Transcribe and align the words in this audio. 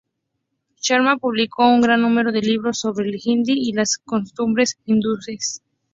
Sharma 0.81 1.17
publicó 1.19 1.67
un 1.69 1.79
gran 1.81 2.01
número 2.01 2.31
de 2.31 2.41
libros 2.41 2.79
sobre 2.79 3.07
el 3.09 3.19
hindi 3.23 3.53
y 3.53 3.71
las 3.73 3.99
costumbres 4.03 4.79
hindúes. 4.85 5.61